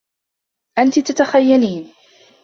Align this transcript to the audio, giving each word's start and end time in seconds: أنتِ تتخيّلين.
أنتِ 0.79 0.99
تتخيّلين. 0.99 1.93